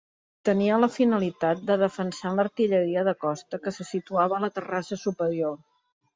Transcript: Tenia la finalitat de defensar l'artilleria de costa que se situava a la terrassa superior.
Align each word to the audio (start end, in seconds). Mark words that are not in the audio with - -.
Tenia 0.47 0.77
la 0.83 0.87
finalitat 0.93 1.61
de 1.67 1.77
defensar 1.81 2.31
l'artilleria 2.39 3.05
de 3.09 3.15
costa 3.27 3.61
que 3.67 3.75
se 3.77 3.87
situava 3.93 4.41
a 4.41 4.43
la 4.47 4.53
terrassa 4.59 5.01
superior. 5.05 5.57